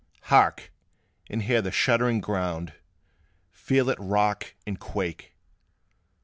[0.33, 0.71] "Hark,
[1.29, 2.73] and hear the shuddering ground!
[3.51, 5.35] Feel it rock and quake!